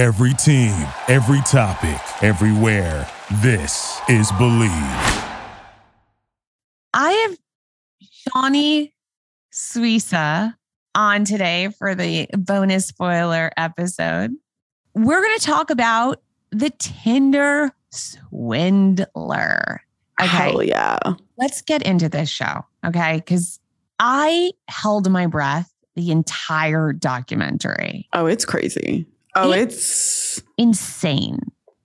[0.00, 0.72] Every team,
[1.08, 3.06] every topic, everywhere.
[3.42, 5.28] This is Bleav.
[6.94, 7.36] I have
[8.02, 8.94] Shanni
[9.52, 10.54] Suissa
[10.94, 14.30] on today for the bonus spoiler episode.
[14.94, 19.82] We're going to talk about the Tinder swindler.
[20.18, 20.28] Okay.
[20.28, 20.98] Hell yeah.
[21.36, 22.64] Let's get into this show.
[22.86, 23.16] Okay.
[23.16, 23.60] Because
[23.98, 28.08] I held my breath the entire documentary.
[28.14, 29.06] Oh, it's crazy.
[29.34, 31.38] Oh, It- it's Insane.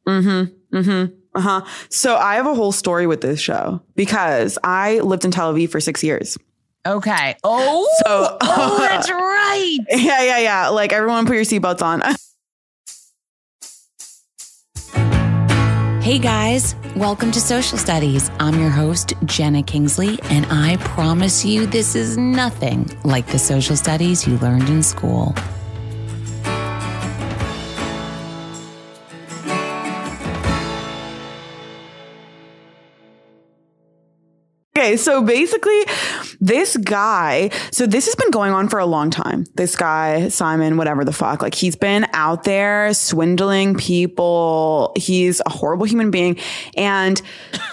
[0.07, 0.77] mm-hmm.
[0.77, 1.13] Mm-hmm.
[1.35, 1.61] Uh-huh.
[1.89, 5.69] So I have a whole story with this show because I lived in Tel Aviv
[5.69, 6.37] for six years.
[6.87, 7.35] Okay.
[7.43, 9.77] Oh, So- oh that's right.
[9.89, 10.67] Yeah, yeah, yeah.
[10.69, 12.01] Like everyone put your seatbelts on.
[16.01, 18.29] Hey guys, welcome to Social Studies.
[18.39, 23.75] I'm your host, Jenna Kingsley, and I promise you this is nothing like the social
[23.75, 25.33] studies you learned in school.
[34.85, 35.81] Okay, so basically,
[36.39, 39.45] this guy, so this has been going on for a long time.
[39.55, 44.93] This guy, Simon, whatever the fuck, like he's been out there swindling people.
[44.95, 46.37] He's a horrible human being.
[46.77, 47.19] And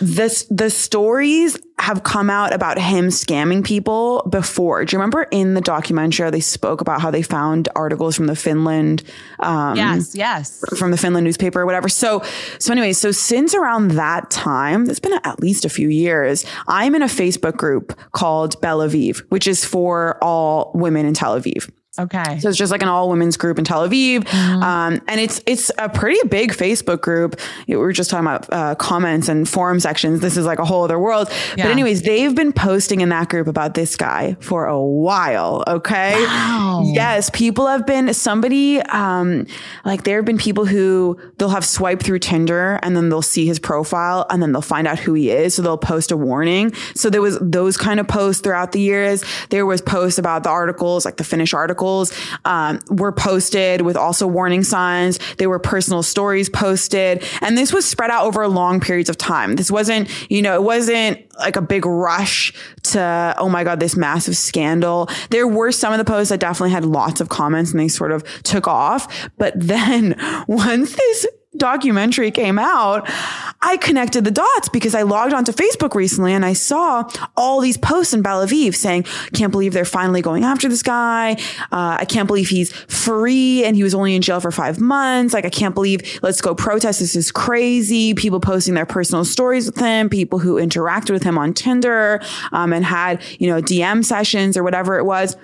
[0.00, 4.84] this, the stories have come out about him scamming people before.
[4.84, 8.36] Do you remember in the documentary, they spoke about how they found articles from the
[8.36, 9.02] Finland,
[9.40, 10.62] um, Yes, yes.
[10.78, 11.88] from the Finland newspaper or whatever.
[11.88, 12.22] So,
[12.60, 16.94] so anyway, so since around that time, it's been at least a few years, I'm
[16.94, 21.68] in a Facebook group called Bel Aviv, which is for all women in Tel Aviv.
[21.98, 22.38] Okay.
[22.38, 25.70] So it's just like an all women's group in Tel Aviv, um, and it's it's
[25.76, 27.38] a pretty big Facebook group.
[27.68, 30.20] We were just talking about uh, comments and forum sections.
[30.20, 31.28] This is like a whole other world.
[31.54, 31.64] Yeah.
[31.64, 35.64] But anyways, they've been posting in that group about this guy for a while.
[35.66, 36.14] Okay.
[36.14, 36.82] Wow.
[36.86, 39.46] Yes, people have been somebody um
[39.84, 43.44] like there have been people who they'll have swipe through Tinder and then they'll see
[43.44, 45.54] his profile and then they'll find out who he is.
[45.54, 46.72] So they'll post a warning.
[46.94, 49.22] So there was those kind of posts throughout the years.
[49.50, 51.52] There was posts about the articles, like the Finnish
[51.82, 52.12] articles,
[52.44, 55.18] um, were posted with also warning signs.
[55.38, 57.24] There were personal stories posted.
[57.40, 59.56] And this was spread out over long periods of time.
[59.56, 62.52] This wasn't, you know, it wasn't like a big rush
[62.84, 65.08] to, oh my God, this massive scandal.
[65.30, 68.12] There were some of the posts that definitely had lots of comments and they sort
[68.12, 69.30] of took off.
[69.38, 70.16] But then
[70.48, 71.26] once this
[71.56, 73.08] documentary came out,
[73.60, 77.76] I connected the dots because I logged onto Facebook recently and I saw all these
[77.76, 81.32] posts in Bel Aviv saying, can't believe they're finally going after this guy.
[81.70, 85.34] Uh, I can't believe he's free and he was only in jail for five months.
[85.34, 87.00] Like, I can't believe let's go protest.
[87.00, 88.14] This is crazy.
[88.14, 92.20] People posting their personal stories with him, people who interacted with him on Tinder,
[92.52, 95.36] um, and had, you know, DM sessions or whatever it was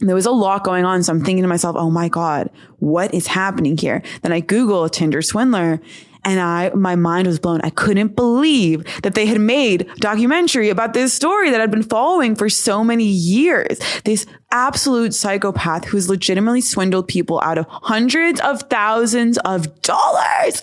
[0.00, 1.02] there was a lot going on.
[1.02, 4.02] So I'm thinking to myself, oh my God, what is happening here?
[4.22, 5.80] Then I Google Tinder swindler
[6.24, 7.60] and I, my mind was blown.
[7.62, 11.82] I couldn't believe that they had made a documentary about this story that I'd been
[11.82, 13.78] following for so many years.
[14.04, 20.62] This absolute psychopath who's legitimately swindled people out of hundreds of thousands of dollars.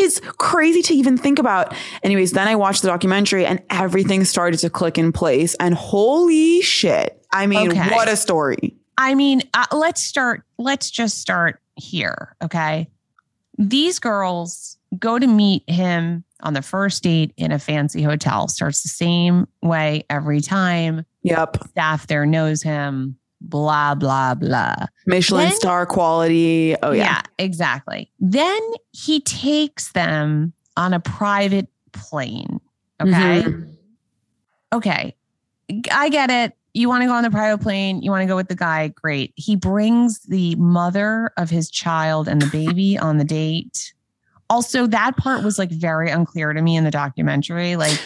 [0.00, 1.74] It's crazy to even think about.
[2.02, 5.54] Anyways, then I watched the documentary and everything started to click in place.
[5.56, 7.22] And holy shit.
[7.32, 7.90] I mean, Okay.
[7.94, 8.74] what a story.
[8.96, 10.44] I mean, uh, let's start.
[10.58, 12.34] Let's just start here.
[12.42, 12.88] Okay.
[13.58, 18.48] These girls go to meet him on the first date in a fancy hotel.
[18.48, 21.04] Starts the same way every time.
[21.22, 21.58] Yep.
[21.70, 23.16] Staff there knows him.
[23.40, 24.74] Blah, blah, blah.
[25.06, 26.74] Michelin Then- star quality.
[26.82, 27.22] Oh, yeah.
[27.38, 28.10] exactly.
[28.18, 28.60] Then
[28.92, 32.60] he takes them on a private plane.
[33.00, 33.42] Okay.
[33.42, 33.76] Mhm.
[34.72, 35.14] okay,
[35.92, 36.52] I get it.
[36.74, 38.88] You want to go on the private plane, you want to go with the guy,
[38.88, 39.32] great.
[39.36, 43.92] He brings the mother of his child and the baby on the date.
[44.50, 47.76] Also, that part was like very unclear to me in the documentary.
[47.76, 48.00] Like,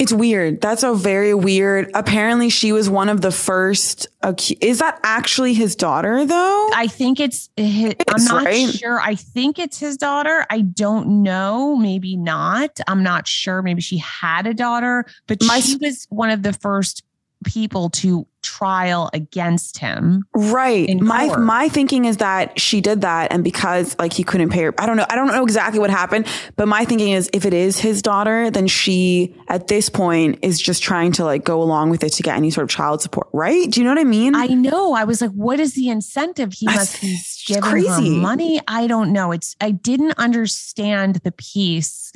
[0.00, 0.62] It's weird.
[0.62, 1.90] That's a very weird.
[1.92, 4.08] Apparently, she was one of the first.
[4.22, 6.70] Acu- is that actually his daughter, though?
[6.74, 8.70] I think it's, his, I'm not right?
[8.70, 8.98] sure.
[8.98, 10.46] I think it's his daughter.
[10.48, 11.76] I don't know.
[11.76, 12.80] Maybe not.
[12.88, 13.60] I'm not sure.
[13.60, 17.04] Maybe she had a daughter, but My she was one of the first
[17.44, 20.24] people to trial against him.
[20.34, 20.98] Right.
[21.00, 24.74] My my thinking is that she did that and because like he couldn't pay her
[24.78, 26.26] I don't know I don't know exactly what happened,
[26.56, 30.60] but my thinking is if it is his daughter, then she at this point is
[30.60, 33.28] just trying to like go along with it to get any sort of child support,
[33.32, 33.70] right?
[33.70, 34.34] Do you know what I mean?
[34.34, 34.94] I know.
[34.94, 36.52] I was like, what is the incentive?
[36.52, 38.14] He must be giving crazy.
[38.14, 38.60] her money.
[38.68, 39.32] I don't know.
[39.32, 42.12] It's I didn't understand the piece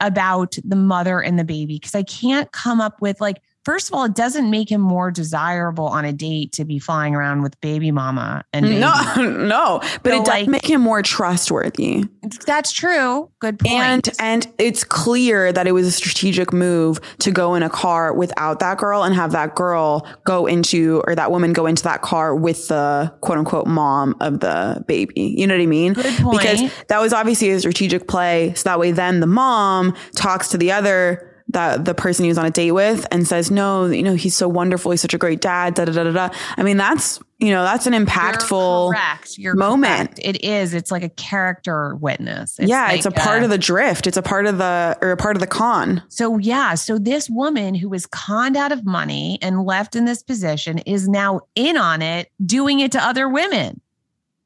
[0.00, 3.94] about the mother and the baby because I can't come up with like first of
[3.94, 7.60] all, it doesn't make him more desirable on a date to be flying around with
[7.60, 8.76] baby mama and baby.
[8.86, 12.04] No, no, but So, it does like- make him more trustworthy.
[12.46, 13.28] That's true.
[13.40, 13.74] Good point.
[13.74, 18.12] And and it's clear that it was a strategic move to go in a car
[18.14, 22.02] without that girl and have that girl go into or that woman go into that
[22.02, 25.20] car with the quote unquote mom of the baby.
[25.20, 25.92] You know what I mean?
[25.94, 26.38] Good point.
[26.38, 28.54] Because that was obviously a strategic play.
[28.54, 32.38] So that way then the mom talks to the other that the person he was
[32.38, 35.18] on a date with and says, No, you know, he's so wonderful, he's such a
[35.18, 36.34] great dad, da da da da da.
[36.56, 39.36] I mean, that's you know, that's an You're impactful correct.
[39.36, 40.16] You're moment.
[40.16, 40.20] correct.
[40.22, 40.72] It is.
[40.72, 42.58] It's like a character witness.
[42.58, 44.06] It's yeah, it's a like part of the drift.
[44.06, 46.02] It's a part of the or a part of the con.
[46.08, 50.22] So yeah, so this woman who was conned out of money and left in this
[50.22, 53.80] position is now in on it, doing it to other women.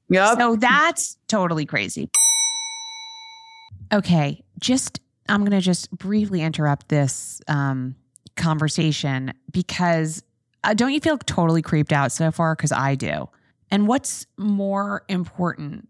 [0.08, 0.38] Yep.
[0.38, 2.10] So that's totally crazy.
[3.92, 5.00] Okay, just
[5.30, 7.94] I'm going to just briefly interrupt this um,
[8.36, 10.22] conversation because
[10.64, 12.54] uh, don't you feel totally creeped out so far?
[12.54, 13.28] Because I do.
[13.70, 15.88] And what's more important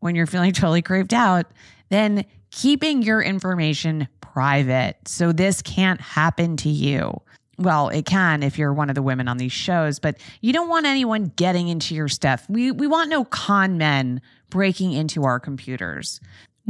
[0.00, 1.46] when you're feeling totally creeped out
[1.90, 7.20] than keeping your information private so this can't happen to you?
[7.58, 10.70] Well, it can if you're one of the women on these shows, but you don't
[10.70, 12.48] want anyone getting into your stuff.
[12.48, 16.20] We we want no con men breaking into our computers.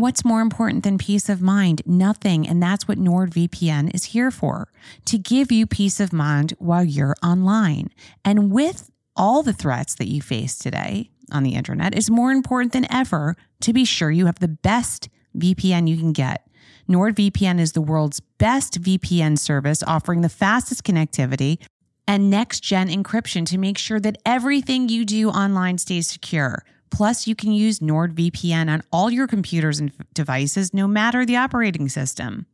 [0.00, 1.82] What's more important than peace of mind?
[1.84, 2.48] Nothing.
[2.48, 4.72] And that's what NordVPN is here for
[5.04, 7.90] to give you peace of mind while you're online.
[8.24, 12.72] And with all the threats that you face today on the internet, it's more important
[12.72, 16.48] than ever to be sure you have the best VPN you can get.
[16.88, 21.58] NordVPN is the world's best VPN service, offering the fastest connectivity
[22.08, 26.64] and next gen encryption to make sure that everything you do online stays secure.
[26.90, 31.88] Plus, you can use NordVPN on all your computers and devices, no matter the operating
[31.88, 32.46] system.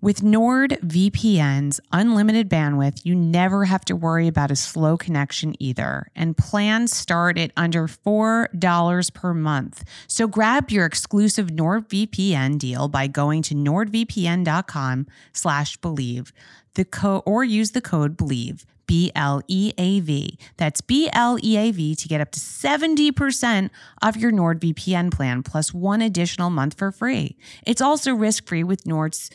[0.00, 6.06] With NordVPN's unlimited bandwidth, you never have to worry about a slow connection either.
[6.14, 9.82] And plans start at under $4 per month.
[10.06, 16.30] So grab your exclusive NordVPN deal by going to nordvpn.com slash bleav.
[16.78, 20.38] The co- or use the code BLEAV, B L E A V.
[20.58, 23.70] That's B L E A V to get up to 70%
[24.00, 27.36] off your NordVPN plan plus one additional month for free.
[27.66, 29.28] It's also risk-free with Nord's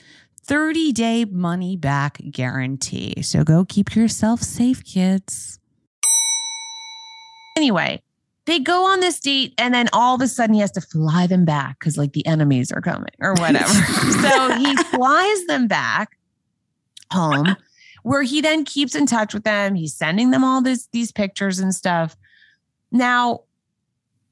[0.45, 3.21] 30 day money back guarantee.
[3.23, 5.59] So go keep yourself safe, kids.
[7.57, 8.01] Anyway,
[8.45, 11.27] they go on this date and then all of a sudden he has to fly
[11.27, 13.67] them back because like the enemies are coming or whatever.
[14.21, 16.17] so he flies them back
[17.13, 17.55] home
[18.03, 19.75] where he then keeps in touch with them.
[19.75, 22.15] He's sending them all this these pictures and stuff.
[22.91, 23.41] Now,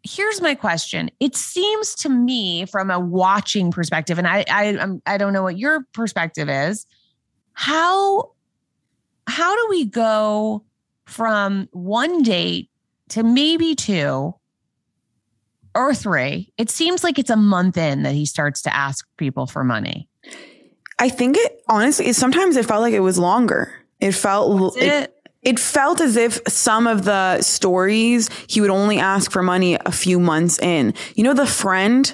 [0.03, 1.09] here's my question.
[1.19, 5.43] It seems to me from a watching perspective, and I I I'm, I don't know
[5.43, 6.85] what your perspective is.
[7.53, 8.31] How
[9.27, 10.63] how do we go
[11.05, 12.69] from one date
[13.09, 14.33] to maybe two
[15.73, 16.51] or three?
[16.57, 20.09] It seems like it's a month in that he starts to ask people for money.
[21.01, 23.73] I think it honestly, it, sometimes it felt like it was longer.
[23.99, 25.13] It felt it?
[25.41, 29.91] it felt as if some of the stories he would only ask for money a
[29.91, 30.93] few months in.
[31.15, 32.13] You know, the friend,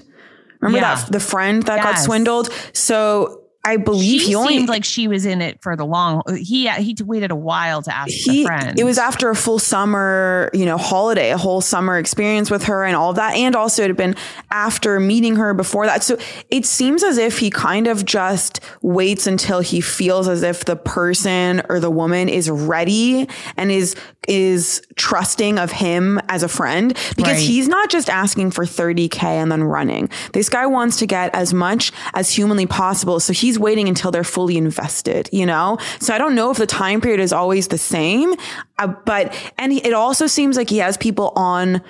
[0.61, 0.95] remember Yeah.
[0.95, 2.49] that the friend that got swindled?
[2.73, 6.21] So I believe she he only seemed like she was in it for the long.
[6.37, 8.79] He he waited a while to ask he friend.
[8.79, 12.83] it was after a full summer you know holiday a whole summer experience with her
[12.85, 14.15] and all of that and also it had been
[14.51, 16.17] after meeting her before that so
[16.49, 20.75] it seems as if he kind of just waits until he feels as if the
[20.75, 23.27] person or the woman is ready
[23.57, 23.95] and is
[24.27, 27.39] is trusting of him as a friend because Right.
[27.39, 31.53] he's not just asking for 30k and then running this guy wants to get as
[31.53, 36.17] much as humanly possible so he's waiting until they're fully invested you know so i
[36.17, 38.33] don't know if the time period is always the same
[38.79, 41.81] uh, but and it also seems like he has people on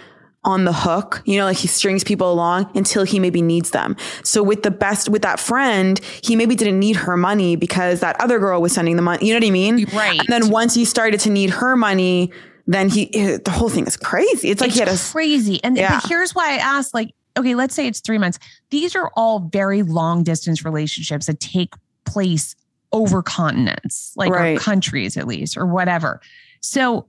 [0.44, 3.96] on the hook you know like he strings people along until he maybe needs them
[4.24, 8.20] so with the best with that friend he maybe didn't need her money because that
[8.22, 10.20] other girl was sending the money you know what i mean Right.
[10.20, 12.32] and then once he started to need her money
[12.66, 13.06] then he
[13.38, 15.62] the whole thing is crazy it's like he had a crazy.
[15.64, 16.00] And Yeah.
[16.08, 18.40] here's why I asked, like, okay, let's say it's three months.
[18.70, 21.74] These are all very long distance relationships that take
[22.06, 22.56] place
[22.92, 24.60] over continents, like Right.
[24.60, 26.22] countries at least, or whatever.
[26.62, 27.08] So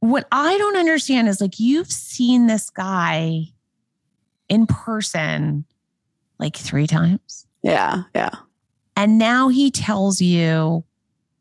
[0.00, 3.44] what I don't understand is like you've seen this guy
[4.48, 5.64] in person
[6.38, 7.46] like three times.
[7.62, 8.30] yeah yeah
[8.96, 10.84] And now he tells you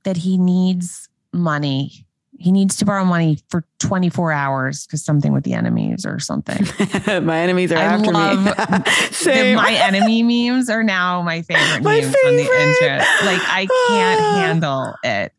[0.04, 2.03] that he needs money.
[2.44, 6.62] He needs to borrow money for 24 hours because something with the enemies or something.
[7.26, 8.52] my enemies are I after love me.
[9.24, 12.60] the, my enemy memes are now my favorite My memes on the favorite.
[12.68, 13.00] internet.
[13.24, 14.34] Like I can't Ah.
[14.36, 15.32] handle it.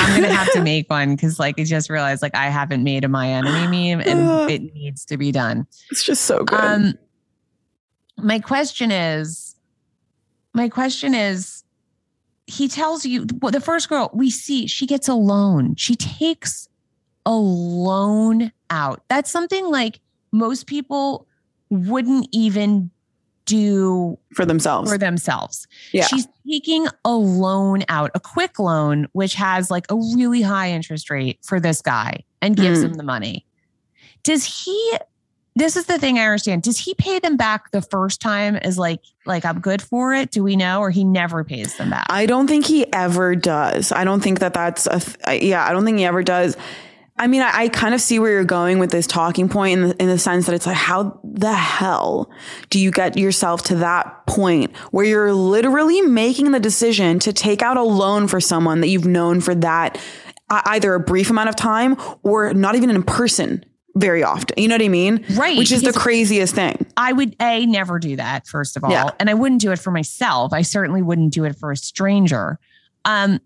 [0.00, 3.04] I'm gonna have to make one because like I just realized like I haven't made
[3.04, 5.66] a my enemy meme and it needs to be done.
[5.90, 6.58] It's just so good.
[6.58, 6.94] Um,
[8.16, 9.54] my question is,
[10.54, 11.61] my question is,
[12.46, 15.74] he tells you well, the first girl we see she gets a loan.
[15.76, 16.68] She takes
[17.24, 19.02] a loan out.
[19.08, 20.00] That's something like
[20.32, 21.26] most people
[21.70, 22.90] wouldn't even
[23.44, 24.90] do for themselves.
[24.90, 25.66] for themselves.
[25.92, 26.06] Yeah.
[26.06, 31.10] She's taking a loan out, a quick loan, which has like a really high interest
[31.10, 32.84] rate for this guy and gives Mm.
[32.84, 33.44] him the money.
[34.22, 34.98] Does he
[35.54, 36.62] this is the thing I understand.
[36.62, 40.30] Does he pay them back the first time as like like I'm good for it?
[40.30, 42.06] Do we know or he never pays them back?
[42.08, 43.92] I don't think he ever does.
[43.92, 46.56] I don't think that that's a, th- yeah, I don't think he ever does.
[47.18, 49.88] I mean, I, I kind of see where you're going with this talking point in
[49.88, 52.30] the, in the sense that it's like, how the hell
[52.70, 57.62] do you get yourself to that point where you're literally making the decision to take
[57.62, 59.98] out a loan for someone that you've known for that
[60.48, 63.64] either a brief amount of time or not even in person
[63.94, 64.54] very often.
[64.56, 65.24] You know what I mean?
[65.34, 66.86] Right, Which is the craziest thing.
[66.96, 69.10] I would a never do that first of all, Yeah.
[69.20, 70.52] and I wouldn't do it for myself.
[70.52, 72.58] I certainly wouldn't do it for a stranger.
[73.04, 73.40] Um,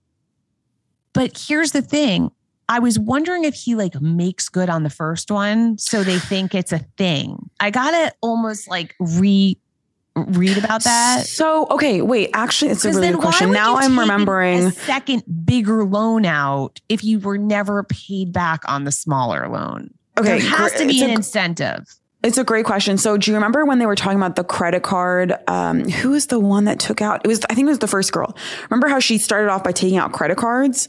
[1.12, 2.30] but here's the thing:
[2.68, 6.54] I was wondering if he like makes good on the first one, so they think
[6.54, 7.50] it's a thing.
[7.60, 9.58] I gotta almost like re
[10.14, 11.26] read about that.
[11.26, 13.52] So, okay, wait, actually, it's a really good question.
[13.52, 14.64] Now I'm remembering.
[14.64, 19.90] a second bigger loan out if you were never paid back on the smaller loan.
[20.18, 21.84] Okay, there has to be an a- incentive.
[22.22, 22.98] It's a great question.
[22.98, 25.34] So, do you remember when they were talking about the credit card?
[25.46, 27.20] Um, who was the one that took out?
[27.24, 28.36] It was, I think it was the first girl.
[28.70, 30.88] Remember how she started off by taking out credit cards,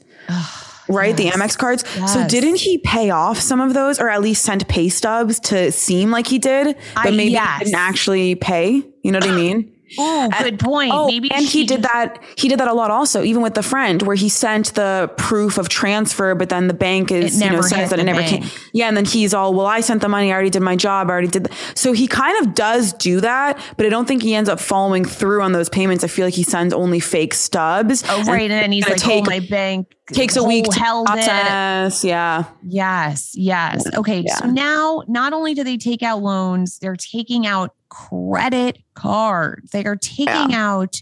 [0.88, 1.16] right?
[1.16, 1.28] The.
[1.28, 1.88] Amex cards.
[2.12, 5.72] So, didn't he pay off some of those, or at least send pay stubs to
[5.72, 7.60] seem like he did, but I- maybe yes.
[7.60, 8.82] he didn't actually pay?
[9.04, 9.72] You know what I mean?
[9.98, 10.92] Oh, good point.
[10.94, 12.22] Oh, Maybe and he did that.
[12.38, 15.58] He did that a lot also, even with the friend, where he sent the proof
[15.58, 18.44] of transfer, but then the bank is you know says that it never bank.
[18.44, 18.52] came.
[18.74, 20.32] Yeah, and then he's all, well, I sent the money.
[20.32, 21.10] I already did my job.
[21.10, 21.46] I already did.
[21.46, 24.60] th-" So he kind of does do that, but I don't think he ends up
[24.60, 26.04] following through on those payments.
[26.04, 28.04] I feel like he sends only fake stubs.
[28.10, 28.42] Oh, right.
[28.42, 32.04] And then he's like, oh, take- oh, my bank takes a week to held it.
[32.04, 32.46] Yeah.
[32.64, 33.84] Yes, yes.
[33.96, 34.24] Okay.
[34.26, 34.36] Yeah.
[34.36, 39.72] So now not only do they take out loans, they're taking out credit cards.
[39.72, 41.02] They are taking out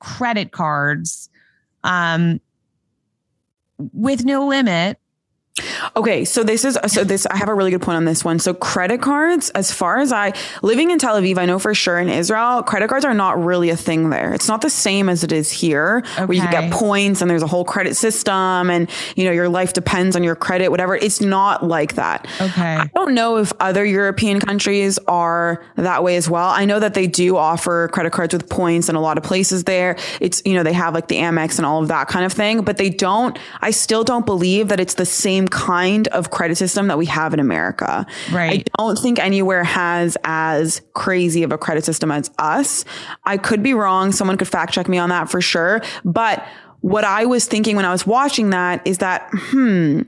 [0.00, 1.28] credit cards
[1.84, 2.40] um
[3.92, 4.98] with no limit.
[5.96, 8.38] Okay, so this is so this I have a really good point on this one.
[8.38, 11.98] So credit cards, as far as I living in Tel Aviv, I know for sure
[11.98, 14.34] in Israel, credit cards are not really a thing there.
[14.34, 17.42] It's not the same as it is here, where you can get points and there's
[17.42, 20.94] a whole credit system, and you know your life depends on your credit, whatever.
[20.94, 22.26] It's not like that.
[22.40, 22.76] Okay.
[22.76, 26.48] I don't know if other European countries are that way as well.
[26.48, 29.64] I know that they do offer credit cards with points in a lot of places
[29.64, 29.96] there.
[30.20, 32.62] It's, you know, they have like the Amex and all of that kind of thing,
[32.62, 36.88] but they don't, I still don't believe that it's the same kind of credit system
[36.88, 38.06] that we have in America.
[38.32, 38.68] Right.
[38.78, 42.84] I don't think anywhere has as crazy of a credit system as us.
[43.24, 44.12] I could be wrong.
[44.12, 45.82] Someone could fact check me on that for sure.
[46.04, 46.46] But
[46.80, 50.02] what I was thinking when I was watching that is that, hmm,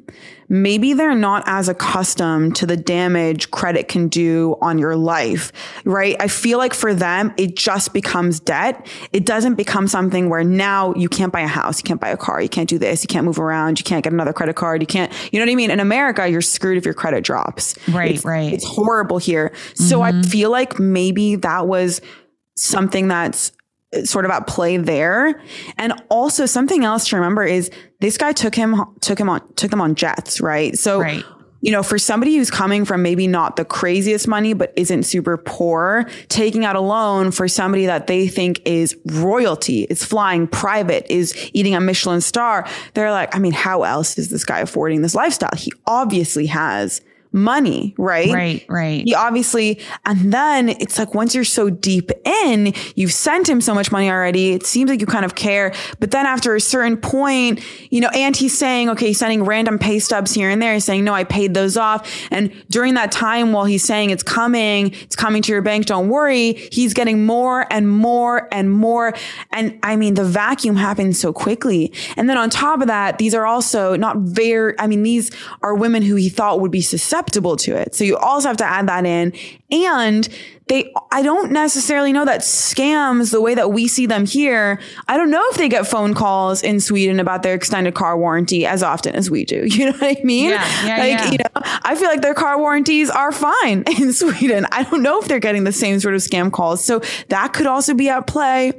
[0.49, 5.53] maybe they're not as accustomed to the damage credit can do on your life,
[5.85, 6.17] right?
[6.21, 8.87] I feel like for them, it just becomes debt.
[9.13, 12.17] It doesn't become something where now you can't buy a house, you can't buy a
[12.17, 14.81] car, you can't do this, you can't move around, you can't get another credit card,
[14.81, 15.71] you can't, you know what I mean?
[15.71, 17.77] In America, you're screwed if your credit drops.
[17.89, 18.53] Right, It's- right.
[18.53, 19.53] It's horrible here.
[19.75, 22.01] So I feel like maybe that was
[22.57, 23.53] something that's
[24.05, 25.43] sort of at play there.
[25.79, 27.71] And also something else to remember is
[28.01, 30.79] this guy took him took him on took them on jets, right?
[30.79, 31.25] So Right.
[31.61, 35.37] you know, for somebody who's coming from maybe not the craziest money, but isn't super
[35.37, 41.05] poor, taking out a loan for somebody that they think is royalty, is flying private,
[41.11, 45.03] is eating a Michelin star, they're like, I mean, how else is this guy affording
[45.03, 45.51] this lifestyle?
[45.55, 48.33] He obviously has money, right?
[48.33, 49.05] Right, right.
[49.05, 53.75] He obviously, and then it's like once you're so deep in, you've sent him so
[53.75, 54.53] much money already.
[54.53, 55.73] It seems like you kind of care.
[56.01, 57.61] But then after a certain point,
[57.91, 60.85] you know, and he's saying, okay, he's sending random pay stubs here and there, he's
[60.85, 62.11] saying, no, I paid those off.
[62.31, 66.09] And during that time, while he's saying it's coming, it's coming to your bank, don't
[66.09, 69.15] worry, he's getting more and more and more.
[69.53, 71.93] And I mean, the vacuum happens so quickly.
[72.17, 75.31] And then on top of that, these are also not very, I mean, these
[75.63, 77.95] are women who he thought would be susceptible susceptible to it.
[77.95, 79.33] So you also have to add that in.
[79.71, 80.29] And
[80.69, 85.17] they, I don't necessarily know that scams, the way that we see them here, I
[85.17, 88.83] don't know if they get phone calls in Sweden about their extended car warranty as
[88.83, 89.67] often as we do.
[89.81, 90.51] You know what I mean?
[90.51, 91.31] Yeah, yeah, like, yeah.
[91.31, 94.67] you know, I feel like their car warranties are fine in Sweden.
[94.73, 96.85] I don't know if they're getting the same sort of scam calls.
[96.85, 98.73] So that could also be at play.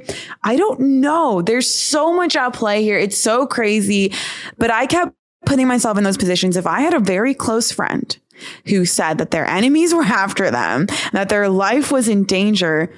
[0.44, 1.42] I don't know.
[1.42, 2.98] There's so much at play here.
[2.98, 4.12] It's so crazy.
[4.58, 5.12] But I kept
[5.44, 6.56] putting myself in those positions.
[6.56, 8.16] If I had a very close friend
[8.66, 12.92] who said that their enemies were after them, that their life was in danger,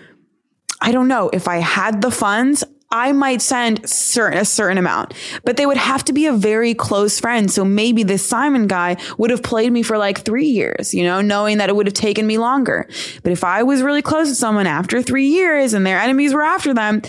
[0.80, 2.64] I don't know if I had the funds.
[2.90, 6.74] I might send certain a certain amount, but they would have to be a very
[6.74, 7.50] close friend.
[7.50, 11.20] So maybe this Simon guy would have played me for like three years, you know,
[11.20, 12.86] knowing that it would have taken me longer.
[13.24, 16.42] But if I was really close to someone after three years and their enemies were
[16.42, 17.02] after them,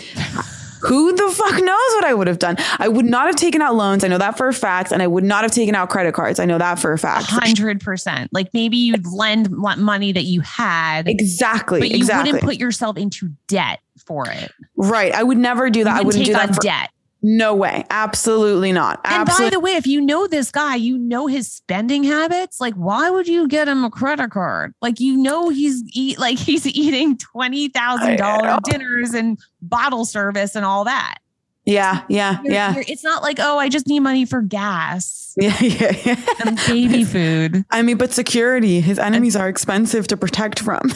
[0.80, 2.56] who the fuck knows what I would have done?
[2.78, 4.04] I would not have taken out loans.
[4.04, 4.92] I know that for a fact.
[4.92, 6.38] And I would not have taken out credit cards.
[6.38, 7.26] I know that for a fact.
[7.26, 8.32] Hundred percent.
[8.32, 11.80] Like maybe you'd lend money that you had, Exactly.
[11.80, 12.32] but you exactly.
[12.32, 14.52] wouldn't put yourself into debt for it.
[14.76, 15.12] right.
[15.12, 15.96] I would never do that.
[15.96, 16.54] I wouldn't do that.
[16.54, 16.90] For, debt.
[17.26, 17.84] No way.
[17.90, 19.00] Absolutely not.
[19.04, 22.60] And by the way, if you know this guy, you know his spending habits.
[22.60, 24.72] Like, why would you get him a credit card?
[24.80, 30.54] Like, you know he's eat like he's eating twenty thousand dollar dinners and bottle service
[30.54, 31.18] and all that.
[31.66, 32.02] Yeah.
[32.08, 32.38] Yeah.
[32.42, 32.72] You're- Yeah.
[32.74, 35.54] you're- it's not like oh, I just need money for gas Yeah.
[35.60, 35.92] Yeah.
[36.06, 36.24] Yeah.
[36.46, 37.62] and baby food.
[37.70, 40.90] I mean, but security, his enemies are expensive to protect from.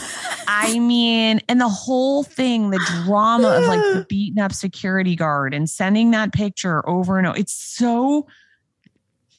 [0.49, 5.53] I mean, and the whole thing, the drama of like the beaten up security guard
[5.53, 7.37] and sending that picture over and over.
[7.37, 8.27] It's so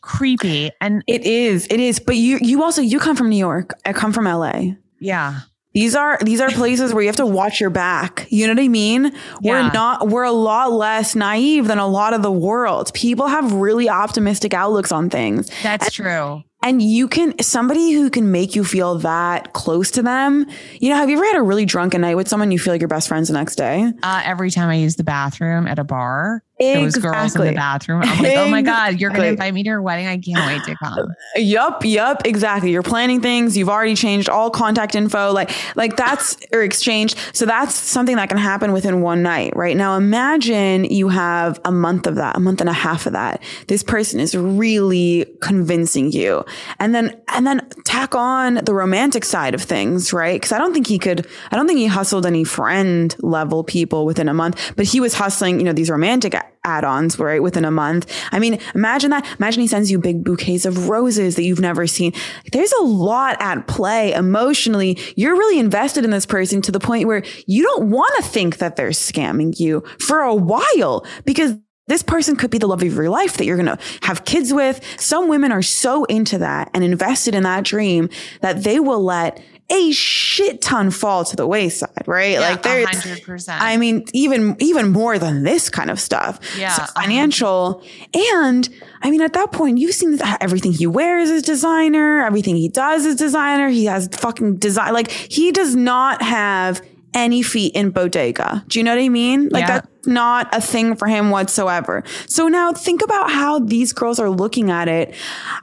[0.02, 0.70] creepy.
[0.80, 1.66] And It is.
[1.72, 2.00] It is.
[2.00, 3.74] But you you also you come from New York.
[3.86, 4.74] I come from LA.
[5.00, 5.40] yeah,
[5.74, 8.28] These are these are places where you have to watch your back.
[8.30, 9.14] You know what I mean?
[9.42, 9.52] Yeah.
[9.68, 12.94] We're not we're a lot less naive than a lot of the world.
[12.94, 15.50] People have really optimistic outlooks on things.
[15.64, 16.44] that's true.
[16.64, 20.46] And you can somebody who can make you feel that close to them.
[20.80, 22.82] You know, have you ever had a really drunken night with someone you feel like
[22.82, 23.92] you're best friends the next day?
[24.04, 28.02] Uh, every time I use the bathroom at a bar, those girls in the bathroom,
[28.04, 30.08] I'm like, oh my God, you're going to invite me to your wedding.
[30.08, 31.08] I can't wait to come.
[31.36, 32.72] Yup, yup, exactly.
[32.72, 33.58] You're planning things.
[33.58, 37.18] You've already changed all contact info, like like that's or exchanged.
[37.34, 39.76] So that's something that can happen within one night, right?
[39.76, 43.42] Now imagine you have a month of that, a month and a half of that.
[43.68, 46.44] This person is really convincing you,
[46.80, 50.36] and then and then tack on the romantic side of things, right?
[50.36, 51.28] Because I don't think he could.
[51.52, 55.14] I don't think he hustled any friend level people within a month, but he was
[55.14, 59.62] hustling, you know, these romantic add-ons right within a month i mean imagine that imagine
[59.62, 62.14] he sends you big bouquets of roses that you've never seen
[62.52, 67.08] there's a lot at play emotionally you're really invested in this person to the point
[67.08, 71.56] where you don't want to think that they're scamming you for a while because
[71.92, 74.54] this person could be the love of your life that you're going to have kids
[74.54, 74.80] with.
[74.98, 79.44] Some women are so into that and invested in that dream that they will let
[79.70, 82.40] a shit ton fall to the wayside, right?
[82.40, 83.62] like there's hundred percent.
[83.62, 86.40] I mean, even even more than this kind of stuff.
[86.58, 88.68] Yeah, So financial, and
[89.02, 92.26] I mean, at that point, you've seen that everything he wears is designer.
[92.26, 93.70] Everything he does is designer.
[93.70, 94.94] He has fucking design.
[94.94, 96.82] Like he does not have
[97.14, 98.64] any feet in bodega.
[98.68, 99.50] Do you know what I mean?
[99.50, 99.68] Like Yeah.
[99.82, 102.04] that's not a thing for him whatsoever.
[102.28, 105.14] So now think about how these girls are looking at it.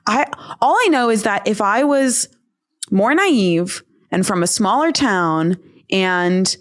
[0.06, 0.26] I
[0.60, 2.28] all I know is that if I was
[2.90, 5.56] more naive and from a smaller town
[5.90, 6.56] and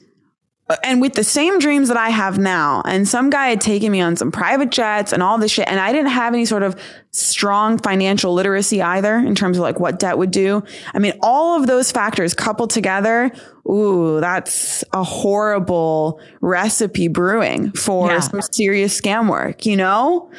[0.84, 4.01] and with the same dreams that I have now, and some guy had taken me
[4.01, 6.75] on some private jets and all this shit, and I didn't have any sort of
[7.12, 10.63] strong financial literacy either in terms of like what debt would do.
[10.93, 13.32] I mean, all of those factors coupled together,
[13.69, 18.19] ooh, that's a horrible recipe brewing for Yeah.
[18.19, 20.30] some serious scam work, you know?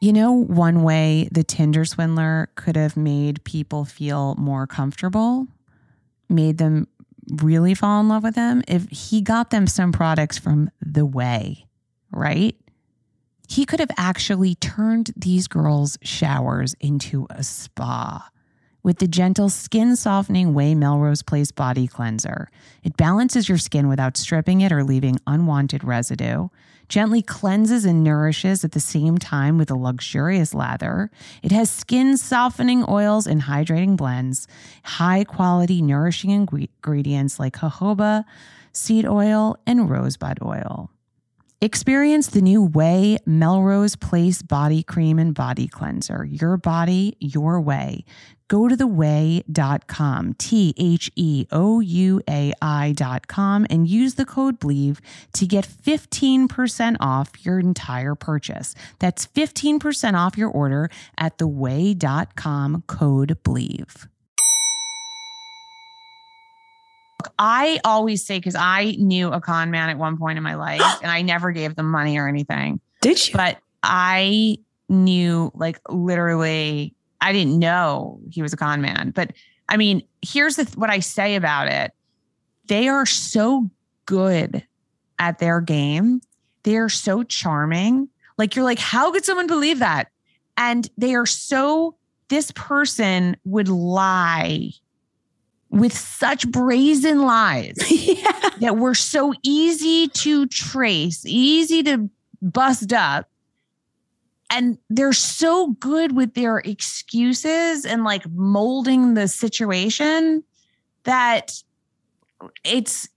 [0.00, 5.46] You know, one way the Tinder swindler could have made people feel more comfortable,
[6.28, 6.88] made them
[7.42, 11.64] really fall in love with him, if he got them some products from The OUAI,
[12.10, 12.56] right?
[13.48, 18.28] He could have actually turned these girls' showers into a spa
[18.82, 22.50] with the gentle skin softening OUAI Melrose Place body cleanser.
[22.82, 26.48] It balances your skin without stripping it or leaving unwanted residue.
[26.88, 31.10] Gently cleanses and nourishes at the same time with a luxurious lather.
[31.42, 34.46] It has skin softening oils and hydrating blends,
[34.84, 38.24] high quality nourishing ingredients like jojoba,
[38.72, 40.90] seed oil, and rosebud oil.
[41.64, 46.22] Experience the new OUAI Melrose Place Body Cream and Body Cleanser.
[46.22, 48.04] Your body, your way.
[48.48, 54.98] Go to theouai.com, T H E O U A I.com, and use the code BLEAV
[55.32, 58.74] to get 15% off your entire purchase.
[58.98, 64.06] That's 15% off your order at theouai.com, code BLEAV.
[67.38, 70.80] I always say because I knew a con man at one point in my life,
[71.02, 72.80] and I never gave them money or anything.
[73.00, 73.34] Did you?
[73.34, 79.10] But I knew, like, literally, I didn't know he was a con man.
[79.10, 79.32] But
[79.68, 81.92] I mean, here's the, what I say about it:
[82.66, 83.70] they are so
[84.06, 84.66] good
[85.18, 86.20] at their game.
[86.62, 88.08] They are so charming.
[88.36, 90.08] Like you're like, how could someone believe that?
[90.56, 91.96] And they are so.
[92.28, 94.70] This person would lie
[95.74, 98.50] with such brazen lies yeah.
[98.60, 102.08] that were so easy to trace, easy to
[102.40, 103.28] bust up.
[104.50, 110.44] And they're so good with their excuses and like molding the situation
[111.04, 111.52] that
[112.62, 113.08] it's,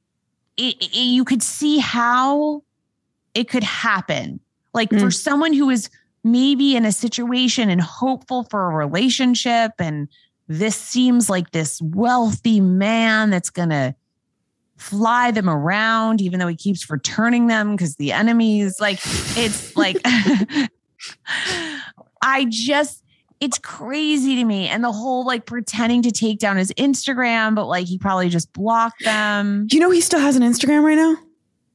[0.58, 2.63] it, it, you could see how
[3.36, 4.39] it could happen.
[4.74, 5.13] Like for Mm.
[5.13, 5.89] someone who is
[6.24, 10.08] maybe in a situation and hopeful for a relationship and
[10.47, 13.95] this seems like this wealthy man that's going to
[14.77, 18.99] fly them around even though he keeps returning them because the enemies like
[19.36, 19.97] it's like
[22.21, 23.03] i just
[23.39, 27.65] it's crazy to me and the whole like pretending to take down his instagram but
[27.65, 31.15] like he probably just blocked them you know he still has an Instagram right now?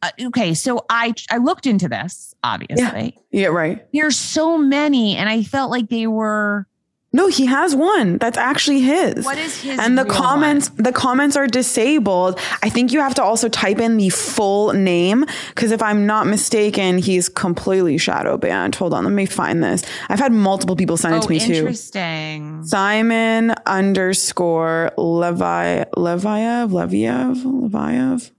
[0.03, 3.85] uh, okay so i i looked into this obviously Yeah, right.
[3.93, 6.69] there's so many and i felt like they were
[7.15, 8.17] No, he has one.
[8.17, 9.25] That's actually his.
[9.25, 10.83] what is his and the comments one?
[10.83, 12.39] the comments are disabled.
[12.63, 16.27] I think you have to also type in the full name because if i'm not
[16.27, 18.75] mistaken he's completely shadow banned.
[18.77, 19.85] Hold on let me find this.
[20.09, 21.53] I've had multiple people send it oh to me too.
[21.53, 22.65] interesting.
[22.65, 28.31] Simon underscore levi leviev leviev leviev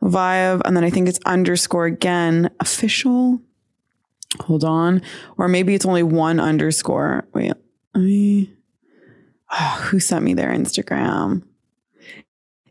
[0.00, 3.40] leviev and then i think it's underscore again official.
[4.40, 5.02] Hold on.
[5.36, 7.26] Or maybe it's only one underscore.
[7.34, 7.52] Wait
[7.94, 8.52] me
[9.50, 11.42] oh, who sent me their Instagram?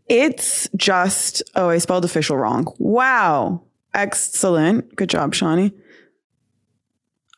[0.08, 2.68] It's just, oh, I spelled official wrong.
[2.80, 3.64] Wow.
[3.94, 4.96] Excellent.
[4.96, 5.72] Good job, Shanni.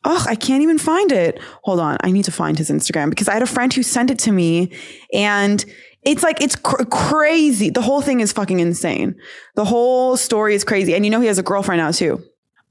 [0.06, 1.40] Oh, I can't even find it.
[1.64, 1.98] Hold on.
[2.02, 4.32] I need to find his Instagram because I had a friend who sent it to
[4.32, 4.72] me
[5.14, 5.64] and
[6.02, 7.70] it's like, it's cr- crazy.
[7.70, 9.16] The whole thing is fucking insane.
[9.56, 10.94] The whole story is crazy.
[10.96, 12.22] And you know, he has a girlfriend now too.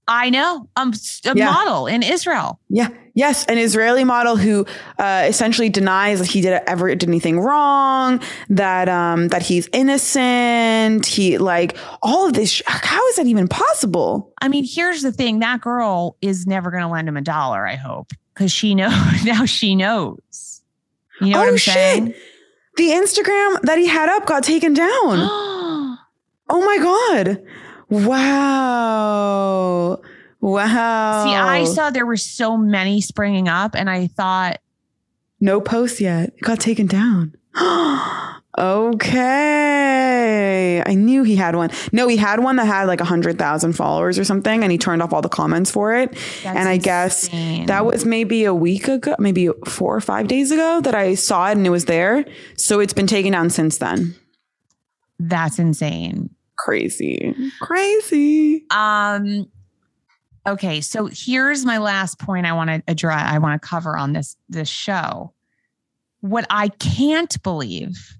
[0.06, 0.68] I know.
[0.76, 0.92] Um,
[1.24, 1.50] a Yeah.
[1.50, 2.60] model in Israel.
[2.68, 2.88] Yeah.
[3.14, 3.44] Yes.
[3.46, 4.64] An Israeli model who
[4.98, 11.04] uh, essentially denies that he did ever did anything wrong, that um, that he's innocent.
[11.06, 12.50] He like all of this.
[12.50, 14.32] sh- How is that even possible?
[14.40, 17.66] I mean, here's the thing: that girl is never going to lend him a dollar.
[17.66, 18.92] I hope because she knows
[19.24, 19.44] now.
[19.44, 20.62] She knows.
[21.20, 21.74] You know what Oh, I'm shit.
[21.74, 22.14] saying?
[22.76, 24.88] The Instagram that he had up got taken down.
[24.88, 25.98] oh
[26.48, 27.42] my god!
[28.72, 30.00] Wow!
[30.42, 31.24] Wow!
[31.24, 34.58] See, I saw there were so many springing up, and I thought,
[35.40, 36.30] no post yet.
[36.36, 37.34] It got taken down.
[38.58, 40.82] okay.
[40.84, 41.70] I knew he had one.
[41.92, 44.78] No, he had one that had like a hundred thousand followers or something, and he
[44.78, 46.12] turned off all the comments for it.
[46.42, 47.28] That's and I guess
[47.66, 51.48] that was maybe a week ago, maybe four or five days ago that I saw
[51.48, 52.24] it and it was there.
[52.56, 54.14] So it's been taken down since then.
[55.18, 56.30] that's insane.
[56.56, 57.34] Crazy.
[57.60, 58.64] Crazy.
[58.70, 59.48] Um,
[60.46, 62.46] okay, so here's my last point.
[62.46, 63.22] I want to address.
[63.24, 65.32] I want to cover on this this show.
[66.20, 68.16] What I can't believe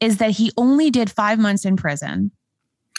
[0.00, 2.30] is that he only did five months in prison.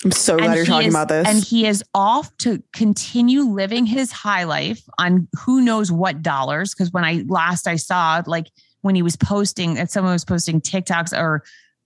[0.04, 1.28] I'm so glad you're talking is- about this.
[1.28, 6.74] And he is off to continue living his high life on who knows what dollars.
[6.74, 8.48] Because when I last I saw, like
[8.82, 11.44] when he was posting, and someone was posting TikToks or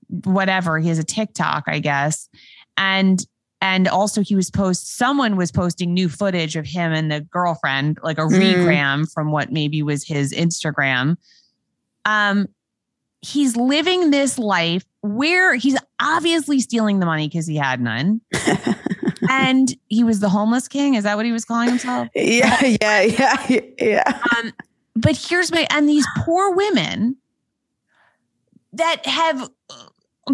[0.08, 2.30] whatever, he has a TikTok, I guess,
[2.78, 3.26] and
[3.62, 4.96] and also he was post.
[4.98, 8.40] Someone was posting new footage of him and the girlfriend, like a Mm.
[8.66, 11.18] regram from what maybe was his Instagram.
[12.06, 12.48] Um,
[13.22, 18.22] he's living this life where he's obviously stealing the money because he had none
[19.30, 20.94] and he was the homeless king.
[20.94, 22.08] Is that what he was calling himself?
[22.16, 24.22] yeah, yeah, yeah, yeah.
[24.38, 24.54] Um,
[24.96, 27.16] but here's my and these poor women
[28.74, 29.50] that have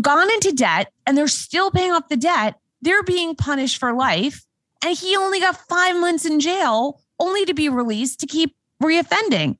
[0.01, 2.55] gone into debt and they're still paying off the debt.
[2.81, 4.45] They're being punished for life,
[4.83, 9.57] and he only got five months in jail, only to be released to keep reoffending.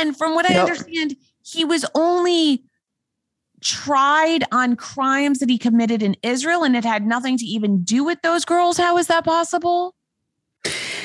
[0.00, 2.64] And from what I understand, he was only
[3.60, 8.04] tried on crimes that he committed in Israel, and it had nothing to even do
[8.04, 8.78] with those girls.
[8.78, 9.94] How is that possible?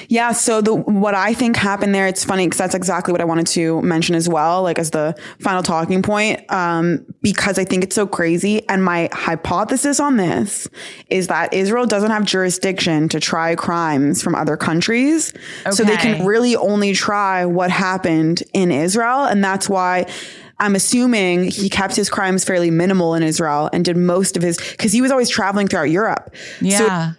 [0.08, 0.32] Yeah.
[0.32, 3.48] So the what I think happened there, it's funny because that's exactly what I wanted
[3.48, 7.96] to mention as well, like as the final talking point, um, because I think it's
[7.96, 8.68] so crazy.
[8.70, 10.68] And my hypothesis on this
[11.10, 15.34] is that Israel doesn't have jurisdiction to try crimes from other countries,
[15.72, 20.06] so they can really only try what happened in Israel, and that's why.
[20.60, 24.58] I'm assuming he kept his crimes fairly minimal in Israel and did most of his
[24.58, 26.34] because he was always traveling throughout Europe.
[26.62, 27.12] So Yeah.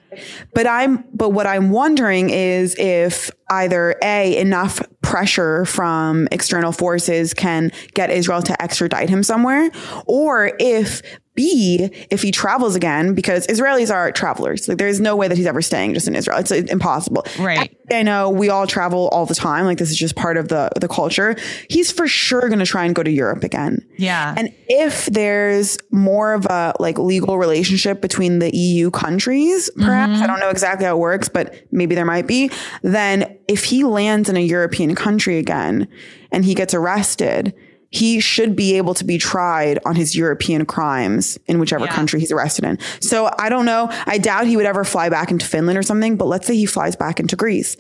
[0.55, 7.33] but I'm but what I'm wondering is if either A enough pressure from external forces
[7.33, 9.71] can get Israel to extradite him somewhere
[10.07, 11.03] or if
[11.39, 14.67] B if he travels again because Israelis are travelers.
[14.67, 16.39] Like there's no way that he's ever staying just in Israel.
[16.39, 17.25] It's impossible.
[17.39, 17.77] Right.
[17.93, 19.65] I know we all travel all the time.
[19.65, 21.37] Like this is just part of the the culture.
[21.71, 23.87] He's for sure going to try and go to Europe again.
[23.99, 24.35] Yeah.
[24.37, 30.23] and if there's more of a like legal relationship between the EU countries, perhaps mm-hmm.
[30.25, 32.51] I don't know exactly how it works, but maybe there might be,
[32.83, 35.87] then if he lands in a European country again
[36.33, 37.55] and he gets arrested,
[37.91, 41.93] he should be able to be tried on his European crimes in whichever Yeah.
[41.93, 42.79] country he's arrested in.
[43.01, 43.89] So I don't know.
[44.07, 46.67] I doubt he would ever fly back into Finland or something, but let's say he
[46.67, 47.77] flies back into Greece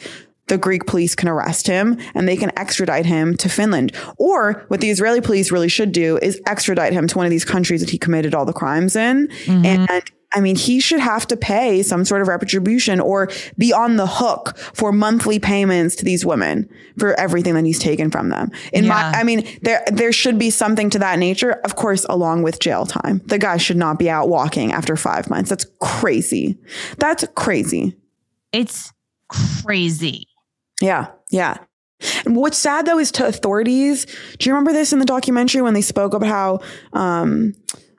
[0.48, 3.92] the Greek police can arrest him and they can extradite him to Finland.
[4.16, 7.44] Or what the Israeli police really should do is extradite him to one of these
[7.44, 9.28] countries that he committed all the crimes in.
[9.44, 9.66] Mm-hmm.
[9.66, 10.02] And
[10.34, 14.06] I mean, he should have to pay some sort of retribution or be on the
[14.06, 18.50] hook for monthly payments to these women for everything that he's taken from them.
[18.72, 18.88] In Yeah.
[18.90, 22.60] my, I mean, there, there should be something to that nature, of course, along with
[22.60, 23.22] jail time.
[23.24, 25.48] The guy should not be out walking after five months.
[25.48, 26.58] That's crazy.
[26.98, 27.96] That's crazy.
[28.52, 28.92] it's
[29.28, 30.26] crazy.
[30.80, 31.56] Yeah, yeah.
[32.24, 34.06] And what's sad though is to authorities.
[34.38, 36.60] Do you remember this in the documentary when they spoke about how
[36.92, 37.54] um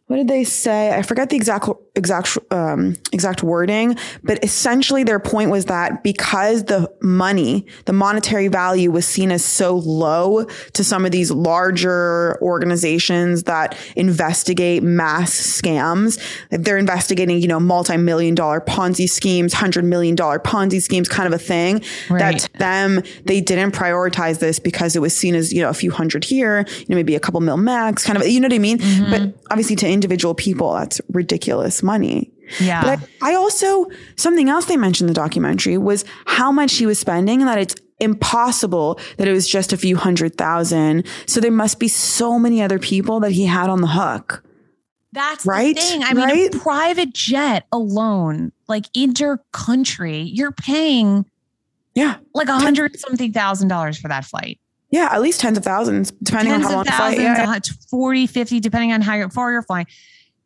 [0.08, 0.92] what did they say?
[0.96, 1.68] I forget the exact
[2.00, 8.48] exact um, exact wording, but essentially their point was that because the money, the monetary
[8.48, 15.32] value was seen as so low to some of these larger organizations that investigate mass
[15.32, 21.28] scams, they're investigating, you know, multi-million dollar Ponzi schemes, hundred million dollar Ponzi schemes, kind
[21.28, 21.84] of a thing.
[22.10, 22.40] That Right.
[22.40, 25.92] to them they didn't prioritize this because it was seen as you know a few
[25.92, 28.60] hundred here, you know, maybe a couple mil max, kind of, you know what I
[28.60, 28.78] mean?
[29.10, 32.32] But obviously to individual people, that's ridiculous money.
[32.60, 32.82] Yeah.
[32.84, 36.86] But I, I also something else they mentioned in the documentary was how much he
[36.86, 41.06] was spending and that it's impossible that it was just a few hundred thousand.
[41.28, 44.44] So there must be so many other people that he had on the hook.
[45.12, 45.76] That's Right?
[45.76, 46.04] the thing.
[46.04, 46.56] I mean, Right?
[46.56, 51.26] a private jet alone, like inter-country, you're paying
[51.96, 52.18] Yeah.
[52.34, 54.60] like a hundred something thousand dollars for that flight.
[54.92, 57.20] Yeah, at least tens of thousands, depending Tens on how long the flight.
[57.20, 57.46] yeah.
[57.56, 57.60] uh,
[57.92, 59.86] 40, 50, depending on how far you're flying.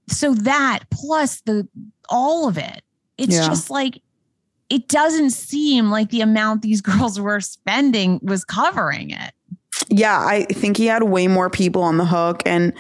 [0.08, 1.68] So that plus the
[2.10, 2.82] all of it,
[3.18, 3.48] it's Yeah.
[3.48, 4.02] just like
[4.70, 9.32] it doesn't seem like the amount these girls were spending was covering it.
[9.90, 12.74] yeah, I think he had way more people on the hook, and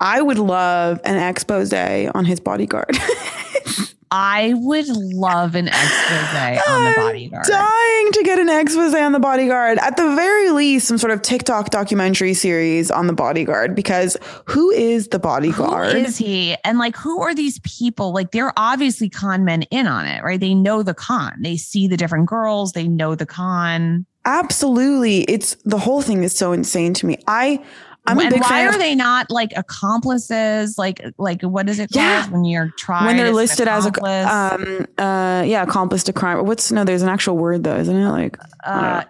[0.00, 2.96] I would love an expose on his bodyguard.
[4.10, 6.34] I would love an expose
[6.68, 7.44] on the I'm bodyguard.
[7.46, 9.78] Dying to get an expose on the bodyguard.
[9.78, 14.70] At the very least, some sort of TikTok documentary series on the bodyguard, because who
[14.70, 15.92] is the bodyguard?
[15.92, 16.56] Who is he?
[16.64, 18.12] And like, who are these people?
[18.12, 20.40] Like, they're obviously con men in on it, right?
[20.40, 21.34] They know the con.
[21.40, 22.72] They see the different girls.
[22.72, 24.06] They know the con.
[24.24, 25.22] Absolutely.
[25.22, 27.16] It's the whole thing is so insane to me.
[27.26, 27.64] I
[28.06, 30.78] I'm a big why fan are they not like accomplices?
[30.78, 32.28] Like, like what is it called Yeah.
[32.30, 33.06] when you're tried?
[33.06, 36.44] when they're listed as a um uh yeah accomplice to crime.
[36.46, 36.84] What's no?
[36.84, 38.08] There's an actual word though, isn't it?
[38.08, 39.04] Like uh,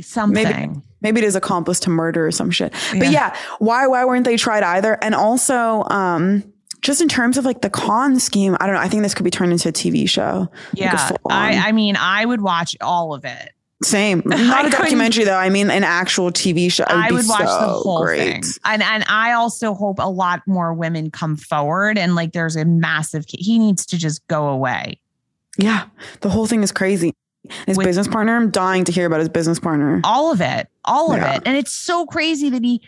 [0.00, 0.44] something.
[0.44, 2.72] maybe maybe it is accomplice to murder or some shit.
[2.92, 3.10] But Yeah.
[3.10, 4.98] yeah, why why weren't they tried either?
[5.02, 6.44] And also, um,
[6.80, 8.80] just in terms of like the con scheme, I don't know.
[8.80, 10.48] I think this could be turned into a TV show.
[10.74, 11.62] Yeah, full I, on.
[11.62, 13.50] I mean, I would watch all of it.
[13.84, 14.22] Same.
[14.26, 15.36] Not I a documentary though.
[15.36, 16.84] I mean, an actual TV show.
[16.86, 18.18] I would watch the so whole great.
[18.18, 21.98] thing, and and I also hope a lot more women come forward.
[21.98, 23.24] And like, there's a massive.
[23.28, 25.00] He needs to just go away.
[25.58, 25.86] Yeah,
[26.20, 27.12] the whole thing is crazy.
[27.66, 28.36] His With- business partner.
[28.36, 30.00] I'm dying to hear about his business partner.
[30.04, 31.34] all of it all of Yeah.
[31.36, 32.80] it and it's so crazy that he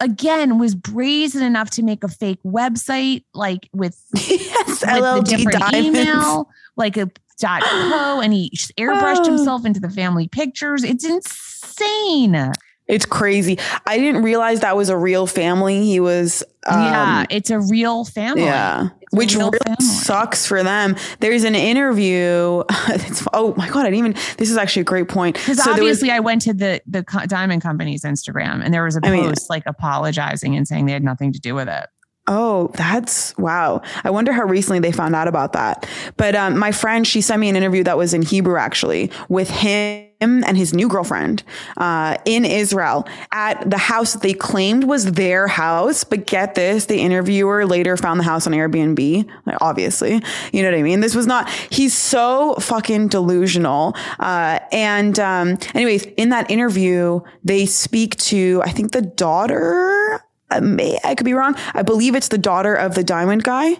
[0.00, 5.58] again was brazen enough to make a fake website like with, yes, with the different
[5.58, 5.98] diamonds.
[5.98, 12.52] email like a dot co and he airbrushed himself into the family pictures it's insane
[12.86, 13.58] It's crazy.
[13.86, 15.84] I didn't realize that was a real family.
[15.84, 16.42] He was.
[16.66, 18.88] Um, yeah it's a real family Yeah.
[19.02, 19.84] It's Which really family.
[19.84, 20.96] sucks for them.
[21.20, 22.62] There's an interview.
[22.88, 23.80] It's, oh my God.
[23.80, 25.36] I didn't even, this is actually a great point.
[25.36, 29.00] because was- obviously I went to the the diamond company's Instagram and there was a
[29.04, 31.86] I mean- post like apologizing and saying they had nothing to do with it.
[32.30, 33.80] Oh, that's wow.
[34.04, 35.88] I wonder how recently they found out about that.
[36.18, 39.48] But um, my friend, she sent me an interview that was in Hebrew actually with
[39.48, 41.42] him and his new girlfriend
[41.78, 46.04] uh, in Israel at the house that they claimed was their house.
[46.04, 50.20] But get this, the interviewer later found the house on Airbnb, like, obviously.
[50.52, 51.00] You know what I mean?
[51.00, 53.96] This was not, he's so fucking delusional.
[54.18, 60.60] Uh, and um, anyways, in that interview, they speak to, I think, the daughter I
[60.60, 61.54] may I could be wrong.
[61.74, 63.72] I believe it's the daughter of the diamond guy,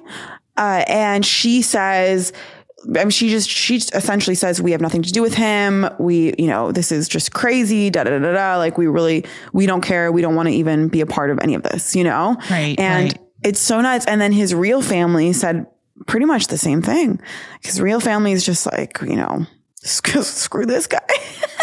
[0.56, 2.32] uh, and she says.
[2.84, 5.84] I mean, she just she essentially says we have nothing to do with him.
[5.98, 7.90] We, you know, this is just crazy.
[7.90, 8.56] Da da da da.
[8.56, 10.12] Like we really we don't care.
[10.12, 11.96] We don't want to even be a part of any of this.
[11.96, 13.18] You know, Right, And right.
[13.42, 14.06] it's so nuts.
[14.06, 15.66] And then his real family said
[16.06, 17.20] pretty much the same thing.
[17.62, 19.44] His real family is just like you know,
[19.82, 21.00] screw, this guy.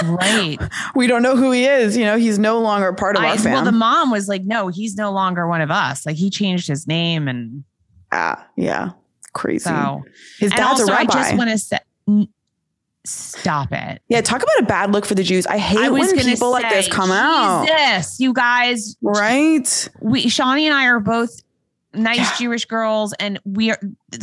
[0.04, 0.58] Right.
[0.96, 1.96] we don't know who he is.
[1.98, 3.54] You know, he's no longer part of I, our fam.
[3.54, 6.06] well, the mom was like, no, he's no longer one of us.
[6.06, 7.64] Like he changed his name and
[8.12, 8.92] ah, yeah,
[9.34, 9.64] crazy.
[9.64, 10.04] so.
[10.40, 11.14] His dad's also, a I rabbi.
[11.14, 11.80] I just want to say,
[13.06, 14.02] stop it.
[14.10, 15.46] yeah, talk about a bad look for the Jews.
[15.48, 17.68] I hate I when people like this say, come out.
[17.68, 19.90] Jesus, you guys, Right?
[20.02, 21.42] we Shanni and I are both
[21.96, 22.36] nice Yeah.
[22.38, 23.80] Jewish girls, and we are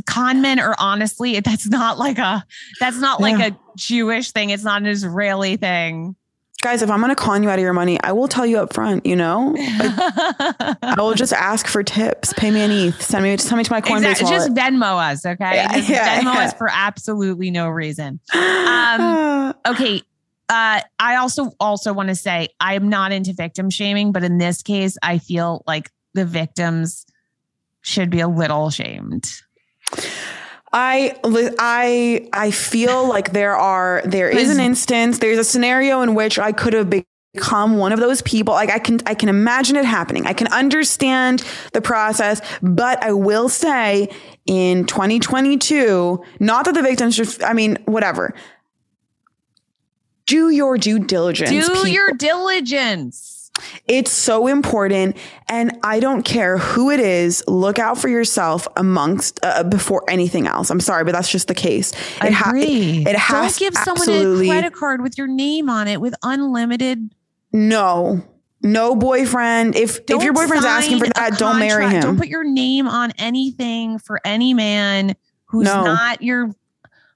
[0.07, 2.45] con men are honestly that's not like a
[2.81, 4.51] that's not like a Jewish thing.
[4.51, 6.17] It's not an Israeli thing.
[6.63, 8.59] Guys, if I'm going to con you out of your money, I will tell you
[8.61, 9.53] up front, you know?
[9.57, 9.99] Like,
[10.81, 12.33] I will just ask for tips.
[12.35, 13.03] Pay me an ETH.
[13.03, 14.25] Send me, send me to my Coinbase Exactly.
[14.27, 14.39] wallet.
[14.39, 15.57] Just Venmo us, okay?
[15.57, 16.45] Yeah, Just yeah, Venmo yeah.
[16.45, 18.21] us for absolutely no reason.
[18.33, 20.03] Um, Okay.
[20.49, 24.39] Uh, I also also want to say I am not into victim shaming, but in
[24.39, 27.07] this case, I feel like the victims
[27.83, 29.29] should be a little shamed.
[30.73, 31.17] I
[31.59, 36.39] I I feel like there are there is an instance there's a scenario in which
[36.39, 39.85] I could have become one of those people like I can I can imagine it
[39.85, 44.09] happening I can understand the process but I will say
[44.47, 48.35] in 2022 not that the victims should I mean whatever
[50.27, 51.87] do your due diligence Do people.
[51.87, 53.32] your diligence.
[53.87, 55.17] It's so important.
[55.49, 57.45] And I don't care who it is.
[57.47, 60.71] Look out for yourself amongst uh, before anything else.
[60.71, 61.93] I'm sorry, but that's just the case.
[62.21, 63.05] I It ha- agree.
[63.07, 67.15] it has Don't give someone a credit card with your name on it with unlimited.
[67.53, 68.25] No,
[68.63, 69.77] no boyfriend.
[69.77, 72.01] If if your boyfriend's asking for that, don't marry him.
[72.01, 75.15] Don't put your name on anything for any man
[75.47, 75.85] who's No.
[75.85, 76.55] not your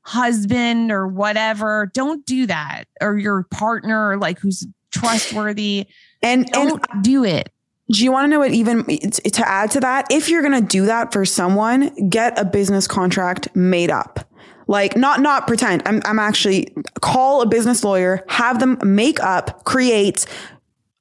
[0.03, 1.91] husband or whatever.
[1.95, 2.85] Don't do that.
[3.01, 5.87] Or your partner, like who's trustworthy.
[6.23, 7.51] And and Don't do it.
[7.91, 10.07] do you want to know what even to add to that?
[10.11, 14.21] If you're gonna do that for someone, get a business contract made up.
[14.67, 15.83] Like not not pretend.
[15.87, 20.27] I'm I'm actually call a business lawyer, have them make up, create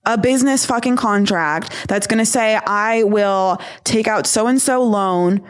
[0.06, 4.84] a business fucking contract that's going to say I will take out so and so
[4.84, 5.41] loan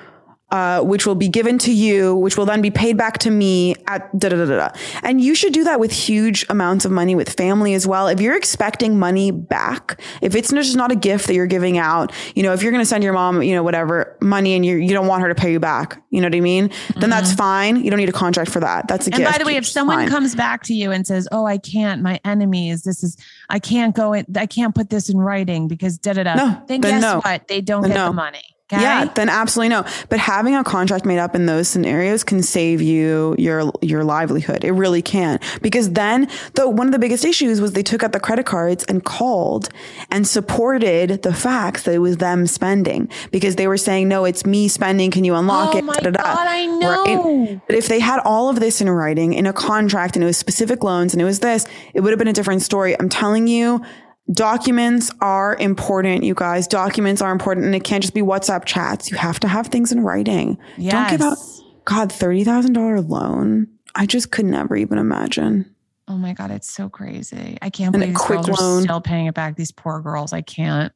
[0.51, 3.75] uh, which will be given to you, which will then be paid back to me
[3.88, 4.69] at da da da da.
[5.03, 8.08] And you should do that with huge amounts of money with family as well.
[8.08, 12.12] If you're expecting money back, if it's just not a gift that you're giving out,
[12.36, 14.77] you know, if you're going to send your mom, you know, whatever money and you
[14.77, 16.69] you don't want her to pay you back, you know what I mean?
[16.99, 17.84] Then that's fine.
[17.84, 18.88] You don't need a contract for that.
[18.88, 19.21] That's a Mm-hmm.
[19.21, 19.38] And gift.
[19.39, 20.10] by the way, if someone fine.
[20.10, 22.01] comes back to you and says, "Oh, I can't.
[22.01, 22.84] My enemies.
[22.84, 23.17] This is.
[23.49, 24.13] I can't go.
[24.13, 27.01] In, I can't put this in writing because da da da." No, Then, then guess
[27.01, 27.19] no.
[27.23, 27.47] what?
[27.47, 28.08] They don't Then get no.
[28.08, 28.41] the money.
[28.73, 28.82] Okay?
[28.82, 29.86] Yeah, then absolutely no.
[30.10, 34.63] But having a contract made up in those scenarios can save you your your livelihood.
[34.63, 35.39] It really can.
[35.62, 38.84] Because then the one of the biggest issues was they took out the credit cards
[38.86, 39.69] and called
[40.10, 44.47] and supported the facts that it was them spending because they were saying, No, it's
[44.47, 45.12] me spending.
[45.12, 45.84] Can you unlock Oh it?
[45.84, 46.23] my Da, da, da.
[46.23, 47.15] God, I Right?
[47.15, 47.62] know.
[47.67, 50.38] But if they had all of this in writing in a contract and it was
[50.38, 52.99] specific loans and it was this, it would have been a different story.
[52.99, 53.84] I'm telling you,
[54.31, 56.67] documents are important, you guys.
[56.67, 59.11] Documents are important and it can't just be WhatsApp chats.
[59.11, 60.57] You have to have things in writing.
[60.77, 60.91] Yes.
[60.93, 61.38] Don't give out,
[61.85, 63.67] God, $30,000 loan.
[63.93, 65.73] I just could never even imagine.
[66.07, 67.57] Oh my god, it's so crazy.
[67.63, 68.79] I can't And a believe quick girls loan.
[68.79, 69.55] are still paying it back.
[69.55, 70.33] These poor girls.
[70.33, 70.93] I can't.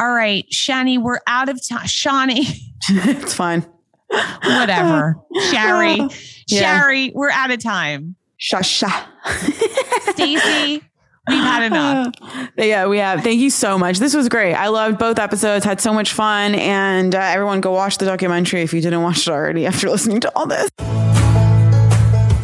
[0.00, 1.86] All right, Shanni, we're out of time.
[1.86, 2.40] Shanni.
[2.88, 3.66] it's fine.
[4.08, 5.16] whatever.
[5.50, 5.96] Sherry,
[6.48, 6.78] Yeah.
[6.78, 8.16] Sherry, we're out of time.
[8.40, 8.90] Shasha.
[10.12, 10.82] Stacy,
[11.28, 12.14] we've had enough.
[12.56, 13.22] Yeah, we have.
[13.22, 13.98] Thank you so much.
[13.98, 14.54] This was great.
[14.54, 15.64] I loved both episodes.
[15.64, 16.54] Had so much fun.
[16.54, 20.20] And uh, everyone, go watch the documentary if you didn't watch it already after listening
[20.20, 20.70] to all this.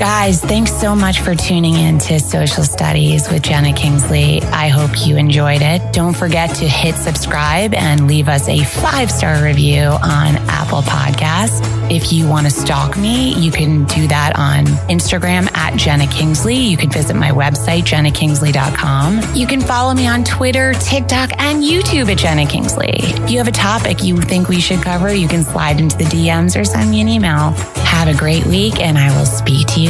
[0.01, 4.41] Guys, thanks so much for tuning in to Social Studies with Jenna Kingsley.
[4.45, 5.93] I hope you enjoyed it.
[5.93, 11.61] Don't forget to hit subscribe and leave us a five star review on Apple Podcasts.
[11.91, 16.57] If you want to stalk me, you can do that on Instagram at Jenna Kingsley.
[16.57, 19.35] You can visit my website, jennakingsley.com.
[19.35, 22.95] You can follow me on Twitter, TikTok, and YouTube at Jenna Kingsley.
[22.95, 26.05] If you have a topic you think we should cover, you can slide into the
[26.05, 27.51] DMs or send me an email.
[27.85, 29.90] Have a great week, and I will speak to